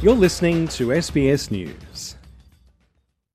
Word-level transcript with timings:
You're 0.00 0.14
listening 0.14 0.68
to 0.68 0.88
SBS 0.88 1.50
News. 1.50 2.14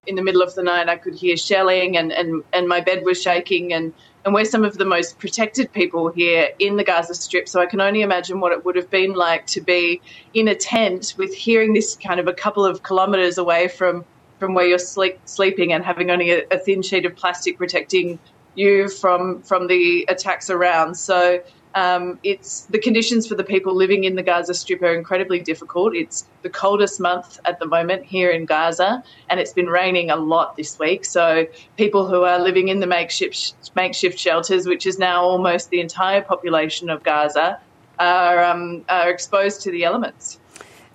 In 0.07 0.15
the 0.15 0.23
middle 0.23 0.41
of 0.41 0.55
the 0.55 0.63
night, 0.63 0.87
I 0.87 0.95
could 0.95 1.13
hear 1.13 1.35
shelling, 1.35 1.97
and, 1.97 2.13
and, 2.13 2.41
and 2.53 2.69
my 2.69 2.79
bed 2.79 3.03
was 3.03 3.21
shaking. 3.21 3.73
And, 3.73 3.93
and 4.23 4.33
we're 4.33 4.45
some 4.45 4.63
of 4.63 4.77
the 4.77 4.85
most 4.85 5.19
protected 5.19 5.73
people 5.73 6.07
here 6.07 6.51
in 6.59 6.77
the 6.77 6.85
Gaza 6.85 7.15
Strip. 7.15 7.49
So 7.49 7.59
I 7.59 7.65
can 7.65 7.81
only 7.81 8.01
imagine 8.01 8.39
what 8.39 8.53
it 8.53 8.63
would 8.63 8.77
have 8.77 8.89
been 8.89 9.11
like 9.11 9.45
to 9.47 9.59
be 9.59 10.01
in 10.33 10.47
a 10.47 10.55
tent 10.55 11.15
with 11.17 11.33
hearing 11.33 11.73
this 11.73 11.97
kind 11.97 12.21
of 12.21 12.29
a 12.29 12.33
couple 12.33 12.65
of 12.65 12.81
kilometres 12.81 13.37
away 13.37 13.67
from, 13.67 14.05
from 14.39 14.53
where 14.53 14.65
you're 14.65 14.79
sleep, 14.79 15.19
sleeping 15.25 15.73
and 15.73 15.83
having 15.83 16.11
only 16.11 16.31
a, 16.31 16.43
a 16.49 16.57
thin 16.57 16.81
sheet 16.81 17.05
of 17.05 17.13
plastic 17.13 17.57
protecting 17.57 18.17
you 18.55 18.87
from 18.87 19.41
from 19.41 19.67
the 19.67 20.05
attacks 20.07 20.49
around. 20.49 20.95
So 20.95 21.41
um, 21.75 22.19
it's 22.23 22.61
the 22.65 22.77
conditions 22.77 23.27
for 23.27 23.35
the 23.35 23.43
people 23.43 23.73
living 23.73 24.03
in 24.03 24.15
the 24.15 24.23
Gaza 24.23 24.53
Strip 24.53 24.81
are 24.83 24.93
incredibly 24.93 25.39
difficult. 25.39 25.95
It's 25.95 26.25
the 26.43 26.49
coldest 26.49 26.99
month 26.99 27.39
at 27.45 27.59
the 27.59 27.65
moment 27.65 28.05
here 28.05 28.29
in 28.29 28.45
Gaza, 28.45 29.03
and 29.29 29.39
it's 29.39 29.53
been 29.53 29.67
raining 29.67 30.11
a 30.11 30.15
lot 30.15 30.55
this 30.55 30.77
week. 30.77 31.03
So 31.03 31.47
people 31.77 32.07
who 32.07 32.23
are 32.23 32.39
living 32.39 32.67
in 32.67 32.79
the 32.79 32.87
makeshift 32.87 33.55
makeshift 33.75 34.19
shelters, 34.19 34.67
which 34.67 34.85
is 34.85 34.99
now 34.99 35.23
almost 35.23 35.71
the 35.71 35.79
entire 35.79 36.21
population 36.21 36.89
of 36.89 37.01
Gaza, 37.03 37.59
are 37.97 38.43
um, 38.43 38.85
are 38.89 39.09
exposed 39.09 39.61
to 39.61 39.71
the 39.71 39.83
elements. 39.83 40.39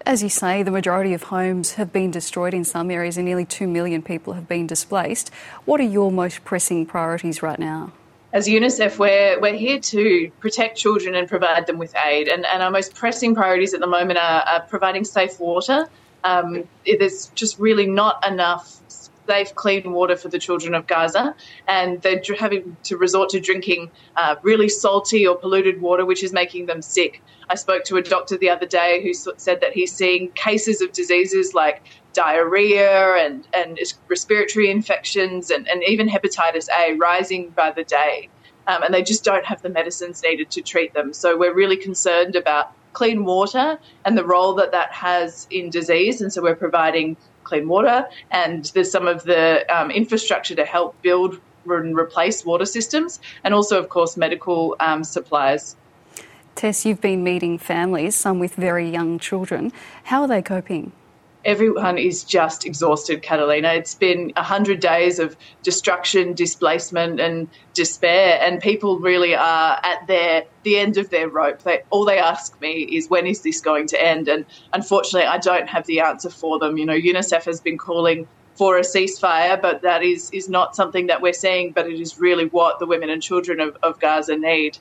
As 0.06 0.22
you 0.22 0.28
say, 0.28 0.62
the 0.62 0.70
majority 0.70 1.12
of 1.12 1.24
homes 1.24 1.72
have 1.72 1.92
been 1.92 2.10
destroyed 2.12 2.54
in 2.54 2.64
some 2.64 2.90
areas, 2.90 3.16
and 3.16 3.26
nearly 3.26 3.44
2 3.44 3.66
million 3.66 4.00
people 4.00 4.34
have 4.34 4.48
been 4.48 4.66
displaced. 4.66 5.30
What 5.64 5.80
are 5.80 5.84
your 5.84 6.12
most 6.12 6.44
pressing 6.44 6.86
priorities 6.86 7.42
right 7.42 7.58
now? 7.58 7.92
As 8.30 8.46
UNICEF, 8.46 8.98
we're, 8.98 9.40
we're 9.40 9.56
here 9.56 9.80
to 9.80 10.30
protect 10.38 10.76
children 10.76 11.14
and 11.14 11.26
provide 11.26 11.66
them 11.66 11.78
with 11.78 11.94
aid. 11.96 12.28
And, 12.28 12.44
and 12.44 12.62
our 12.62 12.70
most 12.70 12.94
pressing 12.94 13.34
priorities 13.34 13.72
at 13.72 13.80
the 13.80 13.86
moment 13.86 14.18
are, 14.18 14.42
are 14.42 14.60
providing 14.60 15.04
safe 15.04 15.40
water. 15.40 15.88
Um, 16.24 16.64
there's 16.84 17.28
just 17.28 17.58
really 17.58 17.86
not 17.86 18.26
enough 18.26 18.80
safe, 19.28 19.54
clean 19.54 19.92
water 19.92 20.16
for 20.16 20.28
the 20.28 20.38
children 20.38 20.74
of 20.74 20.86
Gaza, 20.86 21.34
and 21.66 22.00
they're 22.02 22.22
having 22.38 22.76
to 22.84 22.96
resort 22.96 23.28
to 23.30 23.40
drinking 23.40 23.90
uh, 24.16 24.36
really 24.42 24.68
salty 24.68 25.26
or 25.26 25.36
polluted 25.36 25.80
water, 25.80 26.04
which 26.06 26.22
is 26.22 26.32
making 26.32 26.66
them 26.66 26.80
sick. 26.80 27.22
I 27.50 27.54
spoke 27.54 27.84
to 27.84 27.96
a 27.96 28.02
doctor 28.02 28.36
the 28.38 28.50
other 28.50 28.66
day 28.66 29.02
who 29.02 29.12
said 29.14 29.60
that 29.60 29.72
he's 29.72 29.92
seeing 29.92 30.30
cases 30.32 30.80
of 30.80 30.92
diseases 30.92 31.54
like 31.54 31.82
diarrhea 32.12 33.14
and, 33.24 33.46
and 33.52 33.78
respiratory 34.08 34.70
infections 34.70 35.50
and, 35.50 35.68
and 35.68 35.82
even 35.84 36.08
hepatitis 36.08 36.66
A 36.80 36.94
rising 36.94 37.50
by 37.50 37.70
the 37.70 37.84
day. 37.84 38.28
Um, 38.66 38.82
and 38.82 38.92
they 38.92 39.02
just 39.02 39.24
don't 39.24 39.46
have 39.46 39.62
the 39.62 39.70
medicines 39.70 40.22
needed 40.22 40.50
to 40.50 40.60
treat 40.60 40.92
them. 40.92 41.14
So 41.14 41.38
we're 41.38 41.54
really 41.54 41.76
concerned 41.76 42.36
about 42.36 42.72
clean 42.92 43.24
water 43.24 43.78
and 44.04 44.18
the 44.18 44.24
role 44.24 44.54
that 44.54 44.72
that 44.72 44.90
has 44.92 45.46
in 45.50 45.70
disease. 45.70 46.20
And 46.20 46.30
so 46.32 46.42
we're 46.42 46.56
providing 46.56 47.16
clean 47.48 47.66
water, 47.68 48.06
and 48.30 48.66
there's 48.74 48.90
some 48.90 49.06
of 49.08 49.24
the 49.24 49.44
um, 49.74 49.90
infrastructure 49.90 50.54
to 50.54 50.64
help 50.64 50.90
build 51.02 51.40
and 51.66 51.98
replace 51.98 52.44
water 52.44 52.64
systems, 52.64 53.20
and 53.44 53.52
also, 53.54 53.78
of 53.78 53.88
course, 53.88 54.16
medical 54.16 54.76
um, 54.80 55.04
supplies. 55.04 55.76
Tess, 56.54 56.84
you've 56.86 57.00
been 57.00 57.22
meeting 57.22 57.58
families, 57.58 58.14
some 58.16 58.38
with 58.38 58.54
very 58.54 58.88
young 58.88 59.18
children. 59.18 59.72
How 60.04 60.22
are 60.22 60.28
they 60.28 60.42
coping? 60.42 60.92
Everyone 61.48 61.96
is 61.96 62.24
just 62.24 62.66
exhausted, 62.66 63.22
Catalina. 63.22 63.72
It's 63.72 63.94
been 63.94 64.32
100 64.36 64.80
days 64.80 65.18
of 65.18 65.34
destruction, 65.62 66.34
displacement, 66.34 67.20
and 67.20 67.48
despair, 67.72 68.38
and 68.42 68.60
people 68.60 68.98
really 68.98 69.34
are 69.34 69.80
at 69.82 70.06
their 70.06 70.44
the 70.62 70.78
end 70.78 70.98
of 70.98 71.08
their 71.08 71.26
rope. 71.26 71.62
They, 71.62 71.80
all 71.88 72.04
they 72.04 72.18
ask 72.18 72.60
me 72.60 72.82
is, 72.82 73.08
when 73.08 73.26
is 73.26 73.40
this 73.40 73.62
going 73.62 73.86
to 73.88 74.04
end? 74.04 74.28
And 74.28 74.44
unfortunately, 74.74 75.26
I 75.26 75.38
don't 75.38 75.68
have 75.70 75.86
the 75.86 76.00
answer 76.00 76.28
for 76.28 76.58
them. 76.58 76.76
You 76.76 76.84
know, 76.84 76.98
UNICEF 76.98 77.44
has 77.44 77.62
been 77.62 77.78
calling 77.78 78.28
for 78.54 78.76
a 78.76 78.82
ceasefire, 78.82 79.60
but 79.60 79.80
that 79.80 80.02
is, 80.02 80.30
is 80.32 80.50
not 80.50 80.76
something 80.76 81.06
that 81.06 81.22
we're 81.22 81.32
seeing, 81.32 81.72
but 81.72 81.86
it 81.86 81.98
is 81.98 82.18
really 82.18 82.44
what 82.46 82.78
the 82.78 82.86
women 82.86 83.08
and 83.08 83.22
children 83.22 83.58
of, 83.58 83.74
of 83.82 83.98
Gaza 84.00 84.36
need 84.36 84.76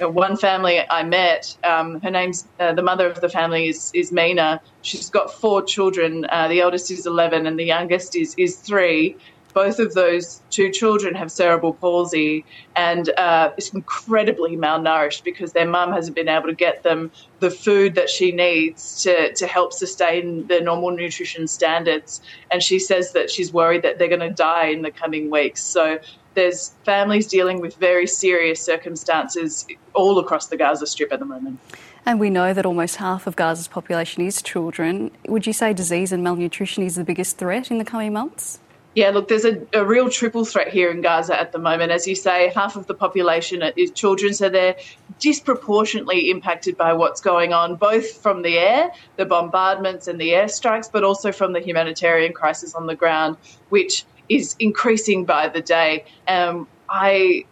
one 0.00 0.36
family 0.36 0.80
I 0.90 1.02
met, 1.04 1.42
um, 1.64 2.00
her 2.02 2.10
name's 2.10 2.48
uh, 2.58 2.74
the 2.74 2.82
mother 2.82 3.08
of 3.10 3.20
the 3.20 3.28
family 3.28 3.68
is, 3.68 3.90
is 3.94 4.12
Mina. 4.12 4.60
She's 4.82 5.10
got 5.10 5.32
four 5.40 5.62
children. 5.64 6.26
Uh, 6.30 6.48
the 6.48 6.60
eldest 6.60 6.90
is 6.90 7.06
11 7.06 7.46
and 7.46 7.58
the 7.58 7.64
youngest 7.64 8.16
is, 8.16 8.34
is 8.38 8.62
three. 8.66 9.18
Both 9.56 9.78
of 9.78 9.94
those 9.94 10.42
two 10.50 10.70
children 10.70 11.14
have 11.14 11.32
cerebral 11.32 11.72
palsy 11.72 12.44
and 12.76 13.08
uh, 13.16 13.52
is 13.56 13.72
incredibly 13.72 14.54
malnourished 14.54 15.24
because 15.24 15.54
their 15.54 15.66
mum 15.66 15.92
hasn't 15.92 16.14
been 16.14 16.28
able 16.28 16.48
to 16.48 16.54
get 16.54 16.82
them 16.82 17.10
the 17.40 17.50
food 17.50 17.94
that 17.94 18.10
she 18.10 18.32
needs 18.32 19.02
to, 19.04 19.32
to 19.32 19.46
help 19.46 19.72
sustain 19.72 20.46
their 20.48 20.60
normal 20.60 20.90
nutrition 20.90 21.48
standards. 21.48 22.20
And 22.50 22.62
she 22.62 22.78
says 22.78 23.12
that 23.12 23.30
she's 23.30 23.50
worried 23.50 23.80
that 23.80 23.98
they're 23.98 24.08
going 24.08 24.20
to 24.20 24.28
die 24.28 24.66
in 24.66 24.82
the 24.82 24.90
coming 24.90 25.30
weeks. 25.30 25.62
So 25.62 26.00
there's 26.34 26.74
families 26.84 27.26
dealing 27.26 27.62
with 27.62 27.76
very 27.76 28.06
serious 28.06 28.60
circumstances 28.60 29.66
all 29.94 30.18
across 30.18 30.48
the 30.48 30.58
Gaza 30.58 30.86
Strip 30.86 31.14
at 31.14 31.18
the 31.18 31.24
moment. 31.24 31.60
And 32.04 32.20
we 32.20 32.28
know 32.28 32.52
that 32.52 32.66
almost 32.66 32.96
half 32.96 33.26
of 33.26 33.36
Gaza's 33.36 33.68
population 33.68 34.22
is 34.22 34.42
children. 34.42 35.12
Would 35.28 35.46
you 35.46 35.54
say 35.54 35.72
disease 35.72 36.12
and 36.12 36.22
malnutrition 36.22 36.82
is 36.82 36.96
the 36.96 37.04
biggest 37.04 37.38
threat 37.38 37.70
in 37.70 37.78
the 37.78 37.86
coming 37.86 38.12
months? 38.12 38.60
Yeah, 38.96 39.10
look, 39.10 39.28
there's 39.28 39.44
a, 39.44 39.60
a, 39.74 39.84
real 39.84 40.08
triple 40.08 40.46
threat 40.46 40.68
here 40.68 40.90
in 40.90 41.02
Gaza 41.02 41.38
at 41.38 41.52
the 41.52 41.58
moment. 41.58 41.92
As 41.92 42.06
you 42.06 42.14
say, 42.14 42.50
half 42.54 42.76
of 42.76 42.86
the 42.86 42.94
population 42.94 43.62
is 43.76 43.90
children, 43.90 44.32
so 44.32 44.48
they're 44.48 44.74
disproportionately 45.18 46.30
impacted 46.30 46.78
by 46.78 46.94
what's 46.94 47.20
going 47.20 47.52
on, 47.52 47.76
both 47.76 48.10
from 48.22 48.40
the 48.40 48.56
air, 48.56 48.90
the 49.16 49.26
bombardments 49.26 50.08
and 50.08 50.18
the 50.18 50.30
airstrikes, 50.30 50.90
but 50.90 51.04
also 51.04 51.30
from 51.30 51.52
the 51.52 51.60
humanitarian 51.60 52.32
crisis 52.32 52.74
on 52.74 52.86
the 52.86 52.96
ground, 52.96 53.36
which 53.68 54.06
is 54.30 54.56
increasing 54.60 55.26
by 55.26 55.48
the 55.48 55.60
day. 55.60 56.06
Um, 56.26 56.66
I 56.88 57.44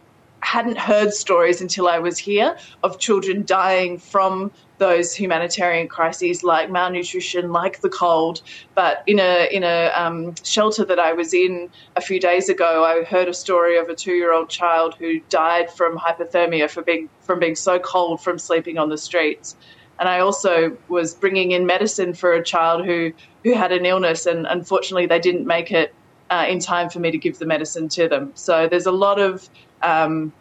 hadn't 0.54 0.78
heard 0.78 1.12
stories 1.12 1.60
until 1.60 1.88
I 1.88 1.98
was 1.98 2.16
here 2.16 2.56
of 2.84 3.00
children 3.00 3.44
dying 3.44 3.98
from 3.98 4.52
those 4.78 5.12
humanitarian 5.12 5.88
crises 5.88 6.44
like 6.44 6.70
malnutrition, 6.70 7.50
like 7.50 7.80
the 7.80 7.88
cold. 7.88 8.40
But 8.76 9.02
in 9.08 9.18
a 9.18 9.48
in 9.50 9.64
a 9.64 9.90
um, 9.96 10.36
shelter 10.44 10.84
that 10.84 11.00
I 11.00 11.12
was 11.12 11.34
in 11.34 11.70
a 11.96 12.00
few 12.00 12.20
days 12.20 12.48
ago, 12.48 12.84
I 12.84 13.02
heard 13.02 13.28
a 13.28 13.34
story 13.34 13.76
of 13.76 13.88
a 13.88 13.96
two-year-old 13.96 14.48
child 14.48 14.94
who 14.94 15.18
died 15.28 15.72
from 15.72 15.98
hypothermia 15.98 16.70
for 16.70 16.82
being 16.82 17.08
from 17.26 17.40
being 17.40 17.56
so 17.56 17.80
cold 17.80 18.20
from 18.22 18.38
sleeping 18.38 18.78
on 18.78 18.88
the 18.90 18.98
streets. 19.08 19.56
And 19.98 20.08
I 20.08 20.20
also 20.20 20.76
was 20.88 21.14
bringing 21.14 21.50
in 21.50 21.66
medicine 21.66 22.14
for 22.14 22.32
a 22.32 22.44
child 22.44 22.86
who 22.86 23.12
who 23.42 23.54
had 23.54 23.72
an 23.72 23.84
illness, 23.86 24.24
and 24.26 24.46
unfortunately 24.46 25.06
they 25.06 25.18
didn't 25.18 25.46
make 25.56 25.72
it 25.72 25.92
uh, 26.30 26.46
in 26.48 26.60
time 26.60 26.88
for 26.90 27.00
me 27.00 27.10
to 27.10 27.18
give 27.18 27.38
the 27.42 27.46
medicine 27.46 27.88
to 27.98 28.08
them. 28.08 28.30
So 28.34 28.68
there's 28.68 28.86
a 28.86 28.96
lot 29.06 29.18
of 29.18 29.50
um, 29.82 30.32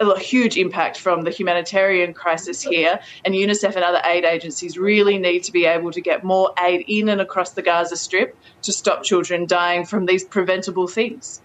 a 0.00 0.18
huge 0.18 0.56
impact 0.56 0.98
from 0.98 1.22
the 1.22 1.30
humanitarian 1.30 2.14
crisis 2.14 2.62
here, 2.62 3.00
and 3.24 3.34
UNICEF 3.34 3.74
and 3.74 3.84
other 3.84 4.00
aid 4.04 4.24
agencies 4.24 4.78
really 4.78 5.18
need 5.18 5.44
to 5.44 5.52
be 5.52 5.64
able 5.64 5.90
to 5.92 6.00
get 6.00 6.24
more 6.24 6.52
aid 6.62 6.84
in 6.86 7.08
and 7.08 7.20
across 7.20 7.50
the 7.50 7.62
Gaza 7.62 7.96
Strip 7.96 8.36
to 8.62 8.72
stop 8.72 9.02
children 9.02 9.46
dying 9.46 9.84
from 9.84 10.06
these 10.06 10.24
preventable 10.24 10.86
things. 10.86 11.40